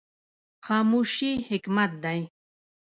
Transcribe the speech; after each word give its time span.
خاموشي 0.65 1.31
حکمت 1.49 1.91
دی 2.03 2.21